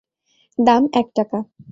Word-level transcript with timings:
দাম 0.59 0.83
এক 0.93 1.07
টাকা। 1.15 1.37